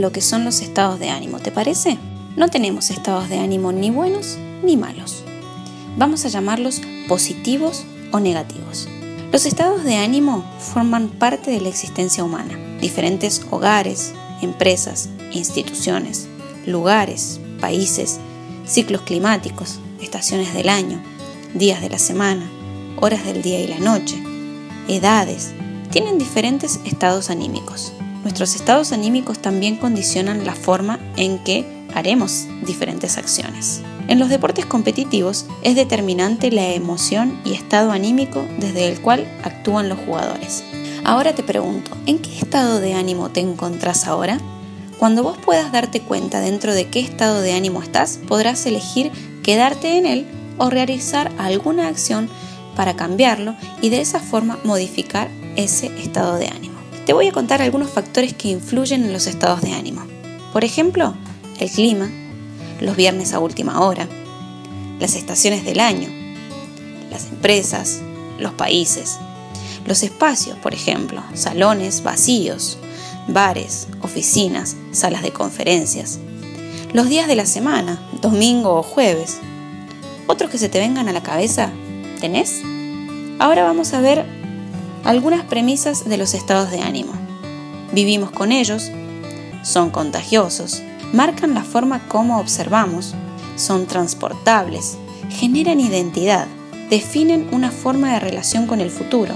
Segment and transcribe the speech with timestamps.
[0.00, 1.98] lo que son los estados de ánimo, ¿te parece?
[2.36, 5.24] No tenemos estados de ánimo ni buenos ni malos.
[5.96, 8.88] Vamos a llamarlos positivos o negativos.
[9.32, 12.56] Los estados de ánimo forman parte de la existencia humana.
[12.80, 16.28] Diferentes hogares, empresas, instituciones,
[16.66, 18.20] lugares, países,
[18.66, 21.02] ciclos climáticos, estaciones del año,
[21.54, 22.48] días de la semana,
[23.00, 24.22] horas del día y la noche,
[24.88, 25.52] edades,
[25.90, 27.92] tienen diferentes estados anímicos.
[28.22, 31.64] Nuestros estados anímicos también condicionan la forma en que
[31.94, 33.82] haremos diferentes acciones.
[34.08, 39.88] En los deportes competitivos es determinante la emoción y estado anímico desde el cual actúan
[39.88, 40.64] los jugadores.
[41.04, 44.38] Ahora te pregunto, ¿en qué estado de ánimo te encontrás ahora?
[44.98, 49.12] Cuando vos puedas darte cuenta dentro de qué estado de ánimo estás, podrás elegir
[49.42, 50.26] quedarte en él
[50.58, 52.28] o realizar alguna acción
[52.74, 56.77] para cambiarlo y de esa forma modificar ese estado de ánimo.
[57.08, 60.06] Te voy a contar algunos factores que influyen en los estados de ánimo.
[60.52, 61.14] Por ejemplo,
[61.58, 62.10] el clima,
[62.82, 64.06] los viernes a última hora,
[65.00, 66.10] las estaciones del año,
[67.10, 68.02] las empresas,
[68.38, 69.16] los países,
[69.86, 72.76] los espacios, por ejemplo, salones vacíos,
[73.26, 76.18] bares, oficinas, salas de conferencias,
[76.92, 79.38] los días de la semana, domingo o jueves.
[80.26, 81.70] Otros que se te vengan a la cabeza,
[82.20, 82.60] ¿tenés?
[83.38, 84.37] Ahora vamos a ver
[85.08, 87.14] algunas premisas de los estados de ánimo.
[87.94, 88.90] Vivimos con ellos,
[89.62, 90.82] son contagiosos,
[91.14, 93.14] marcan la forma como observamos,
[93.56, 94.98] son transportables,
[95.30, 96.46] generan identidad,
[96.90, 99.32] definen una forma de relación con el futuro.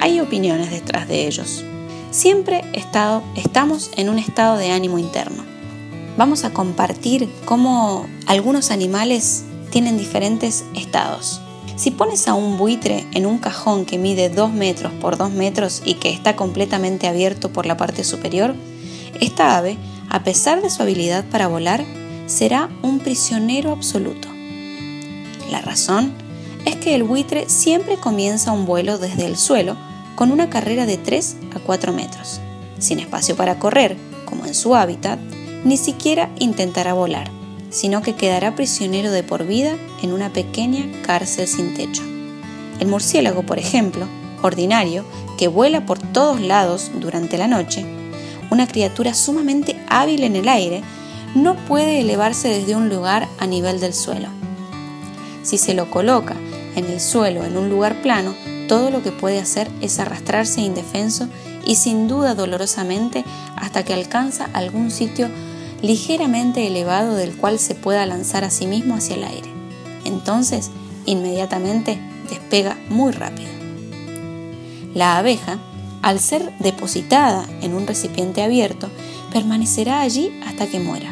[0.00, 1.64] Hay opiniones detrás de ellos.
[2.10, 5.44] Siempre estamos en un estado de ánimo interno.
[6.18, 11.40] Vamos a compartir cómo algunos animales tienen diferentes estados.
[11.76, 15.82] Si pones a un buitre en un cajón que mide 2 metros por 2 metros
[15.84, 18.54] y que está completamente abierto por la parte superior,
[19.20, 19.76] esta ave
[20.14, 21.84] a pesar de su habilidad para volar,
[22.26, 24.28] será un prisionero absoluto.
[25.50, 26.12] La razón
[26.64, 29.76] es que el buitre siempre comienza un vuelo desde el suelo
[30.14, 32.40] con una carrera de 3 a 4 metros.
[32.78, 35.18] Sin espacio para correr, como en su hábitat,
[35.64, 37.28] ni siquiera intentará volar,
[37.74, 42.02] sino que quedará prisionero de por vida en una pequeña cárcel sin techo.
[42.78, 44.06] El murciélago, por ejemplo,
[44.42, 45.04] ordinario,
[45.36, 47.84] que vuela por todos lados durante la noche,
[48.50, 50.82] una criatura sumamente hábil en el aire,
[51.34, 54.28] no puede elevarse desde un lugar a nivel del suelo.
[55.42, 56.36] Si se lo coloca
[56.76, 58.36] en el suelo, en un lugar plano,
[58.68, 61.28] todo lo que puede hacer es arrastrarse indefenso
[61.66, 63.24] y sin duda dolorosamente
[63.56, 65.28] hasta que alcanza algún sitio
[65.84, 69.50] ligeramente elevado del cual se pueda lanzar a sí mismo hacia el aire.
[70.04, 70.70] Entonces,
[71.04, 71.98] inmediatamente
[72.30, 73.50] despega muy rápido.
[74.94, 75.58] La abeja
[76.04, 78.90] al ser depositada en un recipiente abierto,
[79.32, 81.10] permanecerá allí hasta que muera,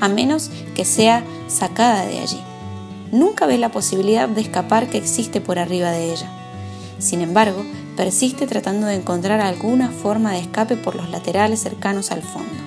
[0.00, 2.40] a menos que sea sacada de allí.
[3.12, 6.28] Nunca ve la posibilidad de escapar que existe por arriba de ella.
[6.98, 7.64] Sin embargo,
[7.96, 12.65] persiste tratando de encontrar alguna forma de escape por los laterales cercanos al fondo.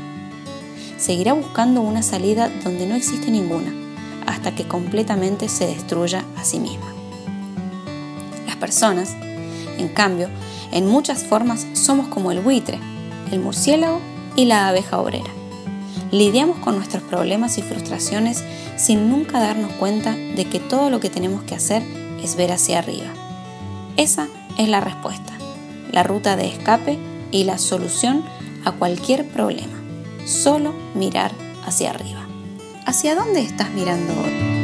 [0.99, 3.73] Seguirá buscando una salida donde no existe ninguna,
[4.27, 6.93] hasta que completamente se destruya a sí misma.
[8.45, 9.15] Las personas,
[9.77, 10.27] en cambio,
[10.73, 12.79] en muchas formas somos como el buitre,
[13.31, 14.01] el murciélago
[14.35, 15.29] y la abeja obrera.
[16.11, 18.43] Lidiamos con nuestros problemas y frustraciones
[18.75, 21.81] sin nunca darnos cuenta de que todo lo que tenemos que hacer
[22.21, 23.13] es ver hacia arriba.
[23.95, 24.27] Esa
[24.57, 25.31] es la respuesta,
[25.93, 26.99] la ruta de escape
[27.31, 28.23] y la solución
[28.65, 29.78] a cualquier problema.
[30.29, 31.31] Solo mirar
[31.65, 32.27] hacia arriba.
[32.85, 34.58] ¿Hacia dónde estás mirando hoy?